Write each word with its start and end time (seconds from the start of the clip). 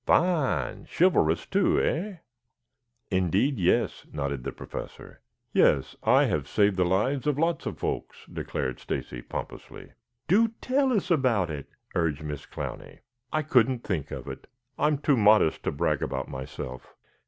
"Fine! 0.07 0.87
Chivalrous, 0.89 1.45
too, 1.45 1.79
eh?" 1.79 2.15
"Indeed, 3.11 3.59
yes," 3.59 4.07
nodded 4.11 4.43
the 4.43 4.51
Professor. 4.51 5.21
"Yes, 5.53 5.95
I 6.01 6.25
have 6.25 6.47
saved 6.47 6.75
the 6.77 6.85
lives 6.85 7.27
of 7.27 7.37
lots 7.37 7.67
of 7.67 7.77
folks," 7.77 8.25
declared 8.25 8.79
Stacy 8.79 9.21
pompously. 9.21 9.91
"Do 10.27 10.47
tell 10.59 10.91
us 10.91 11.11
about 11.11 11.51
it," 11.51 11.67
urged 11.93 12.23
Miss 12.23 12.47
Clowney. 12.47 13.01
"I 13.31 13.43
couldn't 13.43 13.83
think 13.83 14.09
of 14.09 14.27
it. 14.27 14.47
I'm 14.75 14.97
too 14.97 15.17
modest 15.17 15.61
to 15.65 15.71
brag 15.71 16.01
about 16.01 16.27
myself." 16.27 16.95